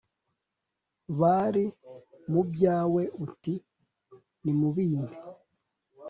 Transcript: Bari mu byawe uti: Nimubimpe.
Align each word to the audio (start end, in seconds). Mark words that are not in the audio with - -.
Bari 1.19 1.65
mu 2.31 2.41
byawe 2.51 3.03
uti: 3.25 3.53
Nimubimpe. 4.43 5.15